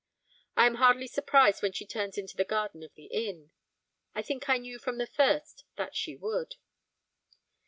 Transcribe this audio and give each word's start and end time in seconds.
I 0.57 0.65
am 0.65 0.77
hardly 0.77 1.05
surprised 1.05 1.61
when 1.61 1.73
she 1.73 1.85
turns 1.85 2.17
into 2.17 2.35
the 2.35 2.43
garden 2.43 2.81
of 2.81 2.91
the 2.95 3.05
inn, 3.05 3.51
I 4.15 4.23
think 4.23 4.49
I 4.49 4.57
knew 4.57 4.79
from 4.79 4.97
the 4.97 5.05
first 5.05 5.63
that 5.75 5.95
she 5.95 6.15
would. 6.15 6.55